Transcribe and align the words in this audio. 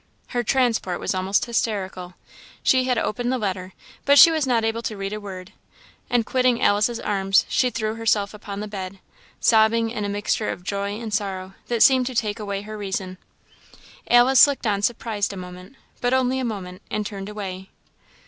Her 0.29 0.41
transport 0.43 0.99
was 0.99 1.13
almost 1.13 1.45
hysterical. 1.45 2.15
She 2.63 2.85
had 2.85 2.97
opened 2.97 3.31
the 3.31 3.37
letter, 3.37 3.73
but 4.03 4.17
she 4.17 4.31
was 4.31 4.47
not 4.47 4.65
able 4.65 4.81
to 4.81 4.97
read 4.97 5.13
a 5.13 5.19
word; 5.21 5.53
and 6.09 6.25
quitting 6.25 6.59
Alice's 6.59 6.99
arms, 6.99 7.45
she 7.47 7.69
threw 7.69 7.93
herself 7.93 8.33
upon 8.33 8.61
the 8.61 8.67
bed, 8.67 8.97
sobbing 9.39 9.91
in 9.91 10.03
a 10.03 10.09
mixture 10.09 10.49
of 10.49 10.63
joy 10.63 10.99
and 10.99 11.13
sorrow 11.13 11.53
that 11.67 11.83
seemed 11.83 12.07
to 12.07 12.15
take 12.15 12.39
away 12.39 12.63
her 12.63 12.79
reason. 12.79 13.19
Alice 14.09 14.47
looked 14.47 14.65
on 14.65 14.81
surprised 14.81 15.33
a 15.33 15.37
moment, 15.37 15.75
but 16.01 16.15
only 16.15 16.39
a 16.39 16.43
moment, 16.43 16.81
and 16.89 17.05
turned 17.05 17.29
away. 17.29 17.69